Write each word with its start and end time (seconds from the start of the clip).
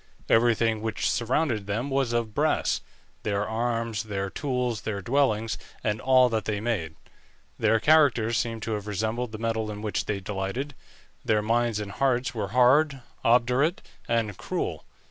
Everything 0.29 0.81
which 0.81 1.07
surrounded 1.11 1.67
them 1.67 1.91
was 1.91 2.11
of 2.11 2.33
brass; 2.33 2.81
their 3.21 3.47
arms, 3.47 4.01
their 4.05 4.31
tools, 4.31 4.81
their 4.81 4.99
dwellings, 4.99 5.59
and 5.83 6.01
all 6.01 6.27
that 6.27 6.45
they 6.45 6.59
made. 6.59 6.95
Their 7.59 7.79
characters 7.79 8.35
seem 8.35 8.61
to 8.61 8.71
have 8.71 8.87
resembled 8.87 9.31
the 9.31 9.37
metal 9.37 9.69
in 9.69 9.83
which 9.83 10.05
they 10.05 10.19
delighted; 10.19 10.73
their 11.23 11.43
minds 11.43 11.79
and 11.79 11.91
hearts 11.91 12.33
were 12.33 12.47
hard, 12.47 12.99
obdurate, 13.23 13.83
and 14.07 14.35
cruel. 14.37 14.85